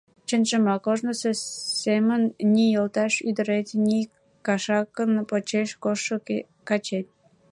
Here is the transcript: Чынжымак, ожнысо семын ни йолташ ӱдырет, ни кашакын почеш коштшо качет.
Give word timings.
Чынжымак, 0.27 0.83
ожнысо 0.91 1.31
семын 1.83 2.21
ни 2.53 2.65
йолташ 2.75 3.13
ӱдырет, 3.29 3.67
ни 3.87 3.99
кашакын 4.45 5.11
почеш 5.29 5.69
коштшо 5.83 6.15
качет. 6.67 7.07